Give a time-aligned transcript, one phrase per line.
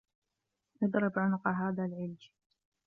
[0.83, 2.29] اضْرِبْ عُنُقَ هَذَا الْعِلْجِ